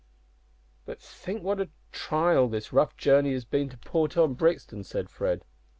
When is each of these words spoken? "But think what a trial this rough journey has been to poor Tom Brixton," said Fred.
"But 0.83 0.99
think 0.99 1.43
what 1.43 1.59
a 1.61 1.69
trial 1.91 2.47
this 2.47 2.73
rough 2.73 2.97
journey 2.97 3.33
has 3.33 3.45
been 3.45 3.69
to 3.69 3.77
poor 3.77 4.07
Tom 4.07 4.33
Brixton," 4.33 4.83
said 4.83 5.11
Fred. 5.11 5.43